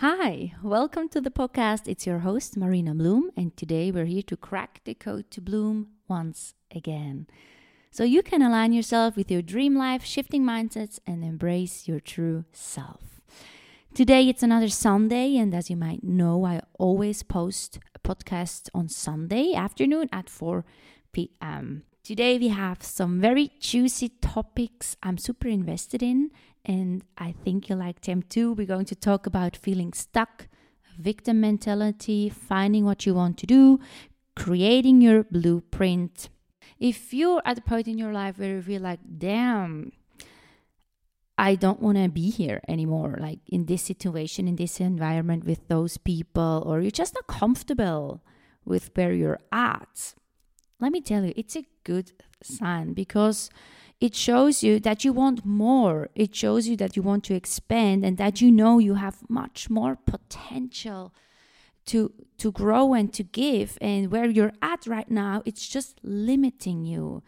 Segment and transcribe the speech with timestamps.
[0.00, 1.86] Hi, welcome to the podcast.
[1.86, 5.88] It's your host, Marina Bloom, and today we're here to crack the code to bloom
[6.08, 7.26] once again.
[7.90, 12.46] So you can align yourself with your dream life, shifting mindsets, and embrace your true
[12.50, 13.20] self.
[13.92, 18.88] Today it's another Sunday, and as you might know, I always post a podcast on
[18.88, 20.64] Sunday afternoon at 4
[21.12, 21.82] p.m.
[22.02, 26.30] Today we have some very juicy topics I'm super invested in,
[26.64, 28.54] and I think you like them too.
[28.54, 30.48] We're going to talk about feeling stuck,
[30.98, 33.80] victim mentality, finding what you want to do,
[34.34, 36.30] creating your blueprint.
[36.78, 39.92] If you're at a point in your life where you feel like, damn,
[41.36, 45.68] I don't want to be here anymore, like in this situation, in this environment with
[45.68, 48.24] those people, or you're just not comfortable
[48.64, 50.14] with where you're at,
[50.80, 52.12] let me tell you, it's a good
[52.42, 53.50] sign because
[54.00, 56.08] it shows you that you want more.
[56.14, 59.68] It shows you that you want to expand and that you know you have much
[59.68, 61.14] more potential
[61.86, 63.76] to to grow and to give.
[63.80, 67.22] And where you're at right now it's just limiting you.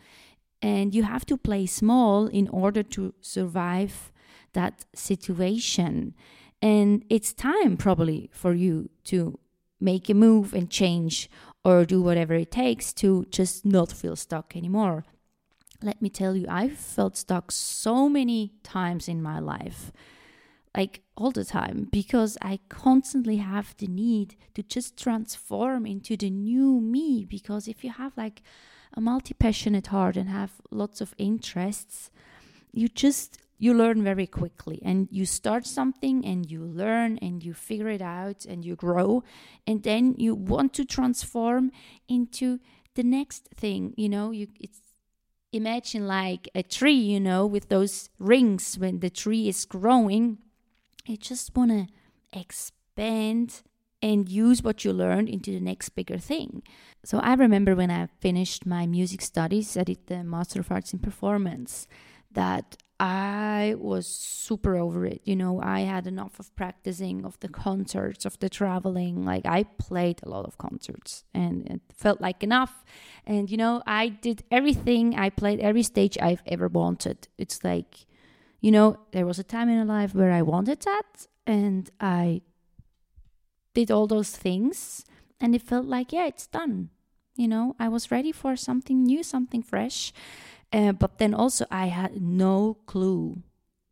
[0.62, 4.12] And you have to play small in order to survive
[4.52, 6.14] that situation.
[6.62, 9.38] And it's time probably for you to
[9.80, 11.28] make a move and change
[11.64, 15.04] or do whatever it takes to just not feel stuck anymore
[15.82, 19.92] let me tell you, I've felt stuck so many times in my life,
[20.76, 26.30] like all the time, because I constantly have the need to just transform into the
[26.30, 27.24] new me.
[27.24, 28.42] Because if you have like
[28.94, 32.10] a multi passionate heart and have lots of interests,
[32.72, 37.52] you just you learn very quickly and you start something and you learn and you
[37.54, 39.22] figure it out and you grow
[39.66, 41.70] and then you want to transform
[42.08, 42.58] into
[42.94, 44.82] the next thing you know you it's
[45.52, 50.38] imagine like a tree, you know, with those rings when the tree is growing.
[51.06, 51.86] You just want to
[52.38, 53.62] expand
[54.00, 56.62] and use what you learned into the next bigger thing.
[57.04, 60.92] So I remember when I finished my music studies, I did the Master of Arts
[60.92, 61.86] in Performance,
[62.32, 65.22] that I was super over it.
[65.24, 69.24] You know, I had enough of practicing, of the concerts, of the traveling.
[69.24, 72.84] Like, I played a lot of concerts and it felt like enough.
[73.26, 77.26] And, you know, I did everything, I played every stage I've ever wanted.
[77.38, 78.06] It's like,
[78.60, 82.42] you know, there was a time in my life where I wanted that and I
[83.74, 85.04] did all those things
[85.40, 86.90] and it felt like, yeah, it's done.
[87.34, 90.12] You know, I was ready for something new, something fresh.
[90.72, 93.42] Uh, but then also, I had no clue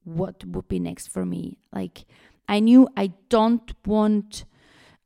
[0.04, 1.58] what would be next for me.
[1.72, 2.06] Like,
[2.48, 4.44] I knew I don't want.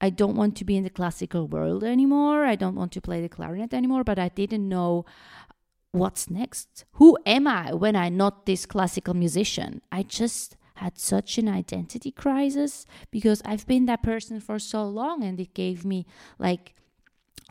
[0.00, 2.44] I don't want to be in the classical world anymore.
[2.44, 5.06] I don't want to play the clarinet anymore, but I didn't know
[5.92, 6.84] what's next.
[6.94, 9.80] Who am I when I'm not this classical musician?
[9.90, 15.22] I just had such an identity crisis because I've been that person for so long
[15.22, 16.04] and it gave me
[16.38, 16.74] like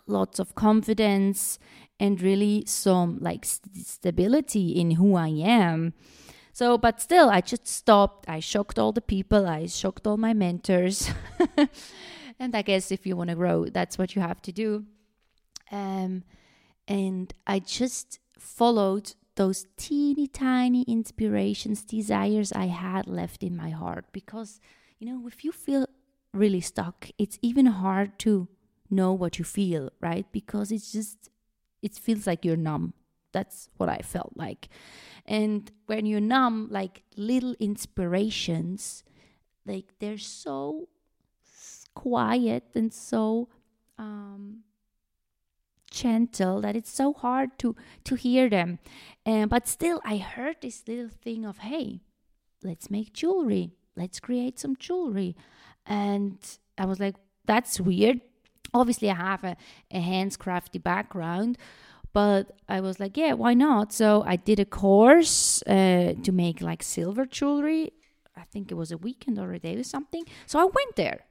[0.06, 1.58] lots of confidence
[2.04, 5.94] and really some like st- stability in who I am.
[6.52, 8.28] So, but still, I just stopped.
[8.28, 9.48] I shocked all the people.
[9.48, 11.10] I shocked all my mentors.
[12.40, 14.84] and I guess if you want to grow, that's what you have to do.
[15.72, 16.24] Um,
[16.90, 24.08] and I just followed those teeny tiny inspirations, desires I had left in my heart.
[24.12, 24.60] Because,
[25.00, 25.88] you know, if you feel
[26.34, 28.50] really stuck, it's even hard to
[28.90, 30.26] know what you feel, right?
[30.34, 31.30] Because it's just
[31.84, 32.94] it feels like you're numb.
[33.34, 34.70] That's what I felt like.
[35.26, 39.04] And when you're numb, like little inspirations,
[39.66, 40.88] like they're so
[41.94, 43.50] quiet and so
[43.98, 44.64] um,
[45.92, 48.80] gentle that it's so hard to to hear them.
[49.26, 52.02] And but still, I heard this little thing of, hey,
[52.64, 53.72] let's make jewelry.
[53.96, 55.36] Let's create some jewelry.
[55.86, 56.38] And
[56.78, 57.16] I was like,
[57.46, 58.22] that's weird
[58.74, 59.56] obviously i have a,
[59.92, 61.58] a hands crafty background
[62.14, 63.92] but i was like yeah why not?
[63.92, 67.92] So i did a course uh, to make like silver jewelry.
[68.36, 70.26] I think it was a weekend or a day or something.
[70.46, 71.26] So i went there.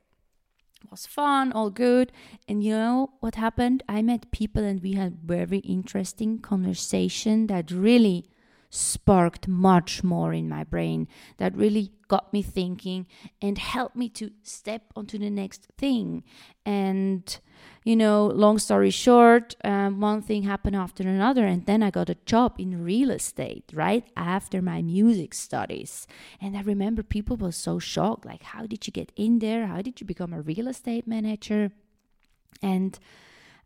[0.84, 2.10] It was fun all good.
[2.48, 3.82] And you know what happened?
[3.88, 8.26] I met people and we had very interesting conversation that really
[8.74, 13.06] sparked much more in my brain that really got me thinking
[13.42, 16.24] and helped me to step onto the next thing.
[16.64, 17.38] And,
[17.84, 22.08] you know, long story short, um, one thing happened after another, and then I got
[22.08, 26.06] a job in real estate right after my music studies.
[26.40, 29.66] And I remember people were so shocked like, how did you get in there?
[29.66, 31.72] How did you become a real estate manager?
[32.62, 32.98] And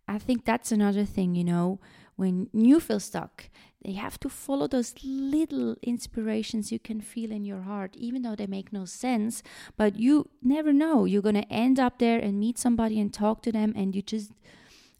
[0.08, 1.78] I think that's another thing, you know,
[2.16, 3.48] when you feel stuck,
[3.84, 8.34] you have to follow those little inspirations you can feel in your heart, even though
[8.34, 9.42] they make no sense.
[9.76, 11.04] But you never know.
[11.04, 14.02] You're going to end up there and meet somebody and talk to them, and you
[14.02, 14.32] just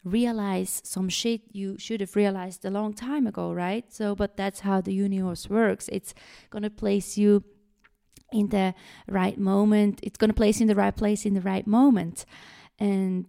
[0.04, 3.92] realize some shit you should have realized a long time ago, right?
[3.92, 5.88] So, but that's how the universe works.
[5.90, 6.14] It's
[6.50, 7.42] going to place you
[8.32, 8.74] in the
[9.08, 12.24] right moment, it's going to place you in the right place in the right moment.
[12.78, 13.26] And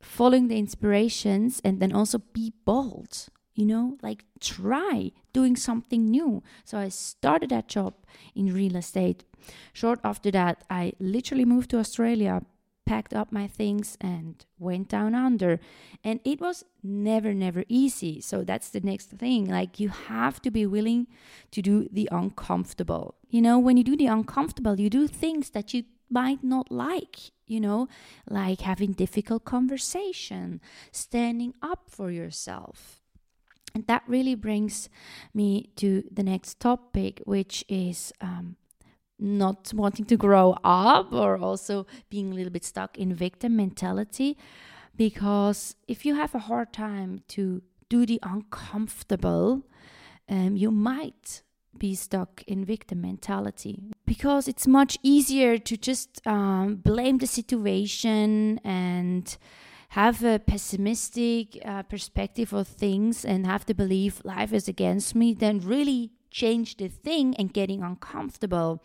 [0.00, 3.28] following the inspirations and then also be bold
[3.58, 6.42] you know like try doing something new.
[6.64, 7.94] So i started that job
[8.34, 9.24] in real estate.
[9.72, 12.42] Short after that i literally moved to australia
[12.86, 15.60] packed up my things and went down under.
[16.02, 18.20] And it was never never easy.
[18.20, 19.44] So that's the next thing.
[19.58, 21.06] Like you have to be willing
[21.50, 23.16] to do the uncomfortable.
[23.28, 27.32] You know when you do the uncomfortable you do things that you might not like
[27.46, 27.88] you know
[28.28, 30.60] like having difficult conversation
[30.92, 33.00] standing up for yourself.
[33.74, 34.88] And that really brings
[35.34, 38.56] me to the next topic which is um,
[39.18, 44.36] not wanting to grow up or also being a little bit stuck in victim mentality.
[44.96, 49.62] Because if you have a hard time to do the uncomfortable
[50.28, 51.42] um, you might
[51.78, 58.58] be stuck in victim mentality because it's much easier to just um, blame the situation
[58.64, 59.36] and
[59.90, 65.32] have a pessimistic uh, perspective of things and have to believe life is against me
[65.32, 68.82] than really change the thing and getting uncomfortable.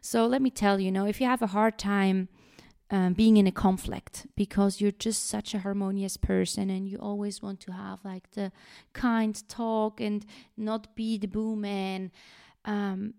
[0.00, 2.28] So let me tell you, you know, if you have a hard time
[2.90, 7.42] um, being in a conflict because you're just such a harmonious person and you always
[7.42, 8.50] want to have like the
[8.92, 10.24] kind talk and
[10.56, 12.10] not be the boo man.
[12.64, 13.14] Um,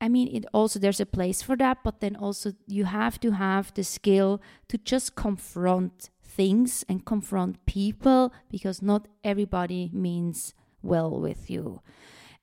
[0.00, 3.32] I mean, it also there's a place for that, but then also you have to
[3.32, 11.10] have the skill to just confront things and confront people because not everybody means well
[11.10, 11.82] with you.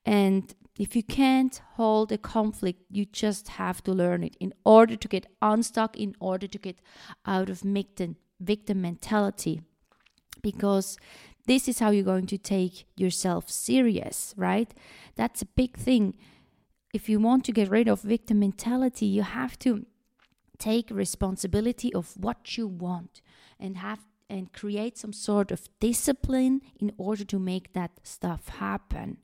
[0.04, 4.94] And if you can't hold a conflict, you just have to learn it in order
[4.94, 6.78] to get unstuck, in order to get
[7.26, 9.60] out of victim, victim mentality.
[10.40, 10.96] Because
[11.46, 14.72] this is how you're going to take yourself serious, right?
[15.16, 16.16] That's a big thing.
[16.94, 19.84] If you want to get rid of victim mentality, you have to
[20.58, 23.20] take responsibility of what you want
[23.58, 24.00] and have
[24.30, 29.16] and create some sort of discipline in order to make that stuff happen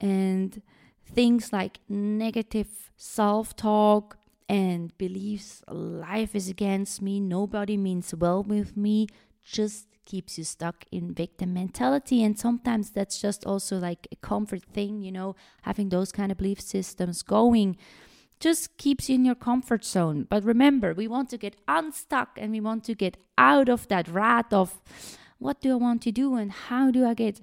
[0.00, 0.62] and
[1.04, 4.18] things like negative self talk
[4.48, 9.06] and beliefs life is against me, nobody means well with me,
[9.44, 12.22] just keeps you stuck in victim mentality.
[12.24, 16.38] And sometimes that's just also like a comfort thing, you know, having those kind of
[16.38, 17.76] belief systems going
[18.40, 20.26] just keeps you in your comfort zone.
[20.28, 24.08] But remember, we want to get unstuck and we want to get out of that
[24.08, 24.80] rat of
[25.38, 27.40] what do I want to do and how do I get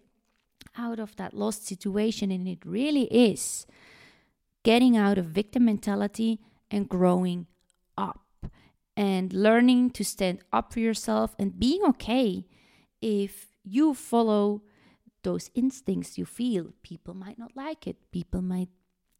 [0.77, 2.31] out of that lost situation.
[2.31, 3.66] And it really is
[4.63, 6.39] getting out of victim mentality
[6.72, 7.48] and growing
[7.98, 8.22] up
[8.98, 12.45] and learning to stand up for yourself and being okay
[13.01, 14.62] if you follow
[15.24, 16.74] those instincts you feel.
[16.83, 18.69] People might not like it, people might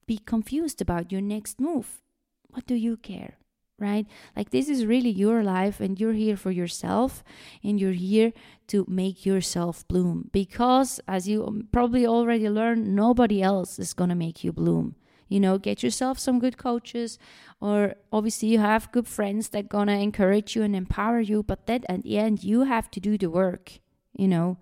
[0.06, 2.01] be confused about your next move.
[2.50, 3.38] What do you care?
[3.77, 4.06] Right?
[4.36, 7.24] Like this is really your life and you're here for yourself
[7.63, 8.31] and you're here
[8.68, 14.16] to make yourself bloom because as you probably already learned nobody else is going to
[14.16, 14.95] make you bloom.
[15.27, 17.18] You know, get yourself some good coaches
[17.60, 21.66] or obviously you have good friends that going to encourage you and empower you, but
[21.66, 23.79] then at the end you have to do the work,
[24.13, 24.58] you know.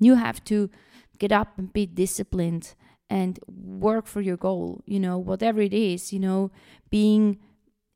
[0.00, 0.70] You have to
[1.18, 2.74] get up and be disciplined
[3.10, 6.50] and work for your goal, you know, whatever it is, you know,
[6.90, 7.38] being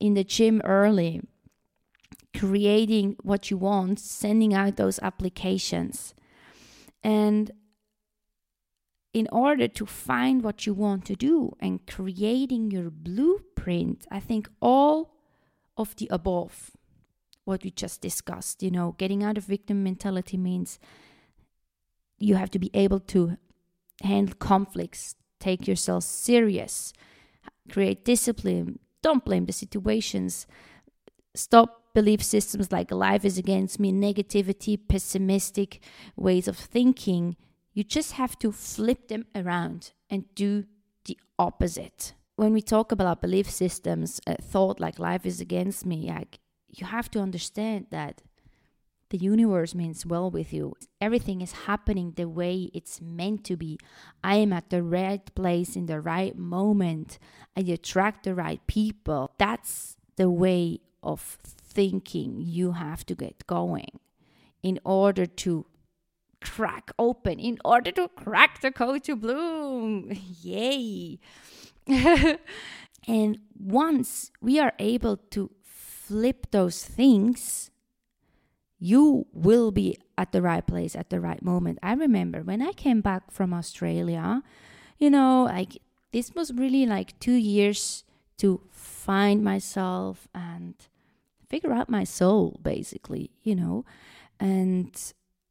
[0.02, 1.20] in the gym early,
[2.36, 6.12] creating what you want, sending out those applications.
[7.04, 7.52] And
[9.14, 14.50] in order to find what you want to do and creating your blueprint, I think
[14.60, 15.14] all
[15.76, 16.72] of the above,
[17.44, 20.80] what we just discussed, you know, getting out of victim mentality means
[22.18, 23.36] you have to be able to
[24.02, 26.92] handle conflicts, take yourself serious,
[27.70, 30.46] create discipline, don't blame the situations.
[31.34, 35.80] Stop belief systems like life is against me, negativity, pessimistic
[36.16, 37.36] ways of thinking.
[37.74, 40.64] You just have to flip them around and do
[41.04, 42.14] the opposite.
[42.36, 46.86] When we talk about belief systems, a thought like life is against me, like you
[46.86, 48.22] have to understand that
[49.12, 50.74] the universe means well with you.
[50.98, 53.78] Everything is happening the way it's meant to be.
[54.24, 57.18] I am at the right place in the right moment.
[57.54, 59.30] I attract the right people.
[59.36, 64.00] That's the way of thinking you have to get going
[64.62, 65.66] in order to
[66.42, 70.10] crack open in order to crack the code to bloom.
[70.40, 71.18] Yay!
[73.06, 77.70] and once we are able to flip those things,
[78.82, 81.78] you will be at the right place at the right moment.
[81.84, 84.42] I remember when I came back from Australia,
[84.98, 85.78] you know, like
[86.12, 88.02] this was really like two years
[88.38, 90.74] to find myself and
[91.48, 93.84] figure out my soul, basically, you know.
[94.40, 94.92] And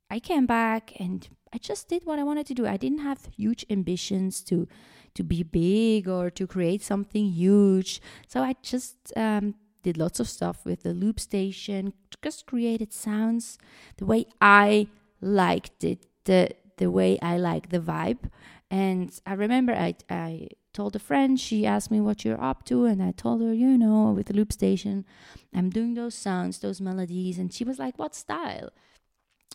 [0.09, 2.67] I came back and I just did what I wanted to do.
[2.67, 4.67] I didn't have huge ambitions to
[5.13, 8.01] to be big or to create something huge.
[8.27, 13.57] So I just um, did lots of stuff with the loop station, just created sounds
[13.97, 14.87] the way I
[15.21, 18.29] liked it, the the way I like the vibe.
[18.69, 22.85] And I remember I I told a friend, she asked me what you're up to,
[22.85, 25.05] and I told her, you know, with the loop station,
[25.53, 28.69] I'm doing those sounds, those melodies, and she was like, What style?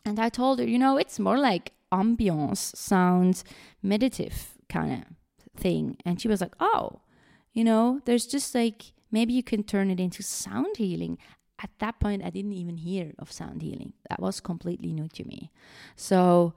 [0.04, 3.44] And I told her, you know, it's more like ambience sounds,
[3.82, 5.96] meditative kind of thing.
[6.04, 7.00] And she was like, Oh,
[7.52, 11.18] you know, there's just like maybe you can turn it into sound healing.
[11.62, 13.94] At that point, I didn't even hear of sound healing.
[14.10, 15.50] That was completely new to me.
[15.94, 16.54] So,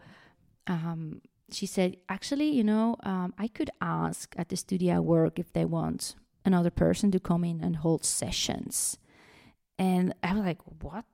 [0.68, 5.40] um, she said, actually, you know, um, I could ask at the studio I work
[5.40, 6.16] if they want
[6.46, 8.98] another person to come in and hold sessions.
[9.78, 11.06] And I was like, what?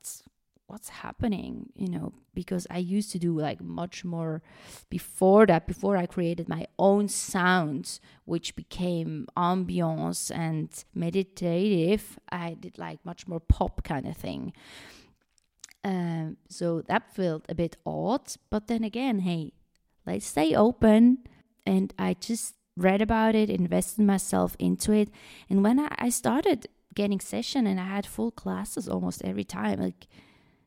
[0.68, 1.70] What's happening?
[1.76, 4.42] You know, because I used to do like much more
[4.90, 12.18] before that, before I created my own sounds, which became ambiance and meditative.
[12.32, 14.54] I did like much more pop kind of thing.
[15.84, 18.34] Um, so that felt a bit odd.
[18.50, 19.54] But then again, hey,
[20.06, 21.20] let's stay open.
[21.64, 25.10] And I just read about it, invested myself into it.
[25.48, 29.80] And when I, I started getting session and I had full classes almost every time,
[29.80, 30.08] like,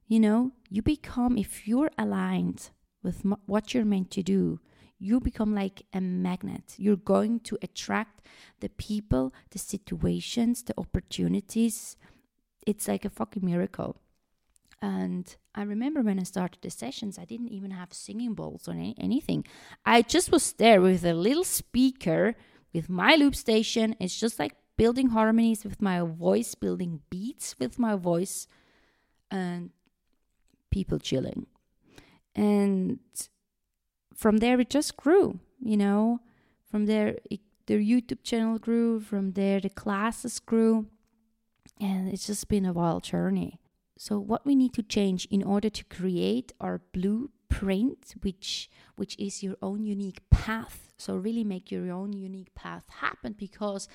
[0.08, 2.70] you know, you become, if you're aligned
[3.02, 4.58] with m- what you're meant to do,
[4.98, 6.74] you become like a magnet.
[6.76, 8.26] You're going to attract
[8.60, 11.96] the people, the situations, the opportunities.
[12.66, 14.00] It's like a fucking miracle.
[14.80, 18.72] And I remember when I started the sessions, I didn't even have singing bowls or
[18.72, 19.44] any, anything.
[19.84, 22.34] I just was there with a little speaker
[22.72, 23.94] with my loop station.
[24.00, 28.46] It's just like building harmonies with my voice, building beats with my voice,
[29.30, 29.70] and
[30.70, 31.46] people chilling.
[32.34, 32.98] And
[34.14, 36.20] from there, it just grew, you know.
[36.70, 39.00] From there, it, their YouTube channel grew.
[39.00, 40.86] From there, the classes grew.
[41.80, 43.60] And it's just been a wild journey.
[43.96, 49.42] So what we need to change in order to create our blueprint, which which is
[49.42, 50.92] your own unique path.
[50.98, 53.88] So really make your own unique path happen because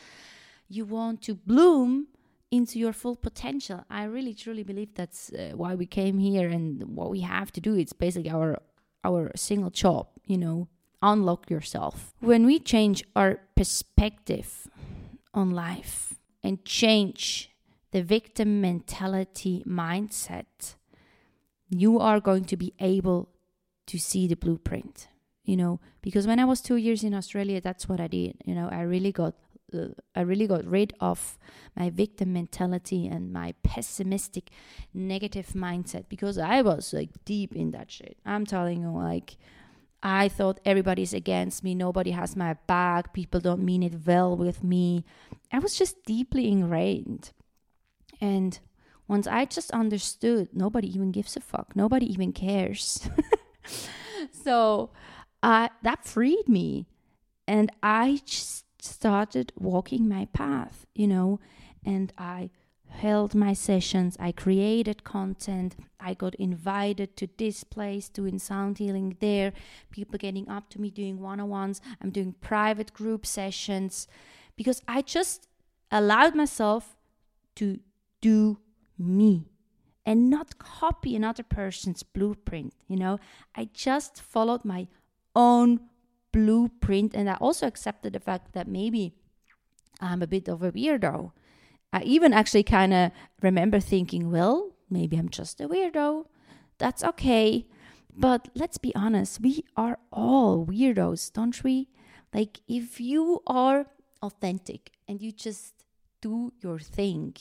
[0.68, 2.08] you want to bloom
[2.54, 3.84] into your full potential.
[3.90, 7.62] I really truly believe that's uh, why we came here and what we have to
[7.62, 7.74] do.
[7.76, 8.62] It's basically our
[9.04, 10.68] our single job, you know,
[11.02, 12.14] unlock yourself.
[12.20, 14.68] When we change our perspective
[15.34, 17.50] on life and change
[17.92, 20.76] the victim mentality mindset,
[21.70, 23.30] you are going to be able
[23.88, 25.08] to see the blueprint.
[25.44, 28.36] You know, because when I was two years in Australia, that's what I did.
[28.46, 29.34] You know, I really got
[30.16, 31.38] I really got rid of
[31.76, 34.50] my victim mentality and my pessimistic,
[34.94, 38.18] negative mindset because I was like deep in that shit.
[38.26, 39.38] I'm telling you, like,
[40.02, 44.64] I thought everybody's against me, nobody has my back, people don't mean it well with
[44.64, 45.06] me.
[45.52, 47.32] I was just deeply ingrained.
[48.20, 48.60] And
[49.08, 53.08] once I just understood, nobody even gives a fuck, nobody even cares.
[54.44, 54.92] so
[55.42, 56.88] uh, that freed me.
[57.48, 61.40] And I just started walking my path, you know,
[61.86, 62.50] and I
[62.90, 69.18] held my sessions, I created content, I got invited to this place doing sound healing
[69.20, 69.54] there,
[69.90, 74.08] people getting up to me doing one on ones, I'm doing private group sessions
[74.56, 75.48] because I just
[75.92, 76.96] allowed myself
[77.56, 77.80] to
[78.22, 78.60] do
[78.98, 79.48] me
[80.06, 82.74] and not copy another person's blueprint.
[82.88, 83.20] You know,
[83.56, 84.88] I just followed my
[85.36, 85.80] own
[86.34, 89.14] blueprint and I also accepted the fact that maybe
[90.02, 91.32] I'm a bit of a weirdo.
[91.94, 93.12] I even actually kind of
[93.42, 96.26] remember thinking, well, maybe I'm just a weirdo.
[96.80, 97.68] That's okay.
[98.16, 101.90] But let's be honest, we are all weirdos, don't we?
[102.34, 103.86] Like, if you are
[104.22, 105.86] authentic and you just
[106.22, 107.36] do your thing,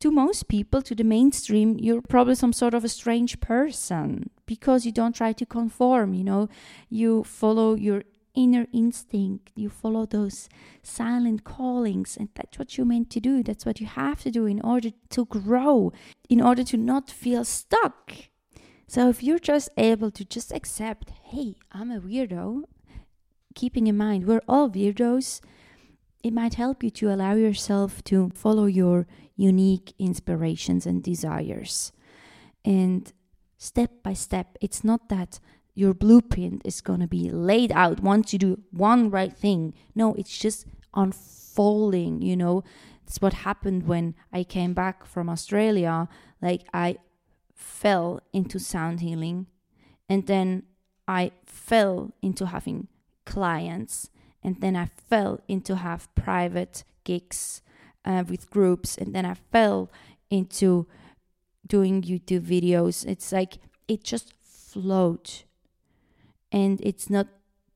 [0.00, 4.84] to most people, to the mainstream, you're probably some sort of a strange person because
[4.84, 6.48] you don't try to conform, you know,
[6.88, 8.02] you follow your
[8.34, 10.48] inner instinct, you follow those
[10.82, 13.42] silent callings, and that's what you're meant to do.
[13.42, 15.92] That's what you have to do in order to grow,
[16.28, 18.12] in order to not feel stuck.
[18.86, 22.62] So if you're just able to just accept, hey, I'm a weirdo,
[23.54, 25.40] keeping in mind we're all weirdos,
[26.22, 31.92] it might help you to allow yourself to follow your unique inspirations and desires.
[32.64, 33.12] And
[33.56, 35.40] step by step, it's not that
[35.74, 39.72] your blueprint is going to be laid out once you do one right thing.
[39.94, 42.64] No, it's just unfolding, you know.
[43.06, 46.08] It's what happened when I came back from Australia.
[46.42, 46.98] Like I
[47.54, 49.46] fell into sound healing
[50.08, 50.64] and then
[51.08, 52.88] I fell into having
[53.24, 54.10] clients
[54.42, 57.62] and then I fell into have private gigs
[58.04, 59.90] uh, with groups and then I fell
[60.30, 60.86] into
[61.66, 63.06] doing YouTube videos.
[63.06, 65.30] It's like it just flowed
[66.52, 67.26] and it's not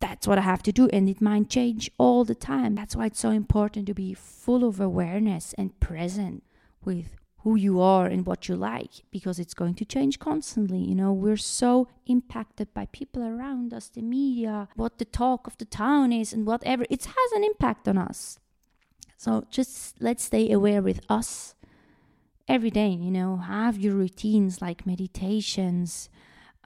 [0.00, 2.74] that's what I have to do and it might change all the time.
[2.74, 6.42] That's why it's so important to be full of awareness and present
[6.84, 10.78] with who you are and what you like because it's going to change constantly.
[10.78, 15.58] You know, we're so impacted by people around us, the media, what the talk of
[15.58, 16.86] the town is, and whatever.
[16.88, 18.38] It has an impact on us.
[19.18, 21.54] So just let's stay aware with us
[22.48, 22.88] every day.
[22.88, 26.08] You know, have your routines like meditations,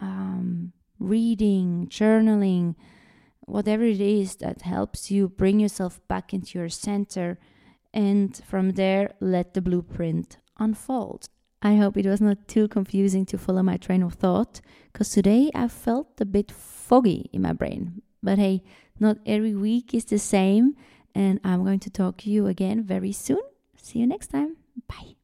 [0.01, 2.77] um, reading, journaling,
[3.47, 7.37] whatever it is that helps you bring yourself back into your center.
[7.93, 11.29] And from there, let the blueprint unfold.
[11.61, 14.61] I hope it was not too confusing to follow my train of thought,
[14.93, 18.03] because today I felt a bit foggy in my brain.
[18.23, 18.63] But hey,
[19.01, 20.77] not every week is the same,
[21.15, 23.43] and I'm going to talk to you again very soon.
[23.77, 24.57] See you next time.
[24.89, 25.18] Bye.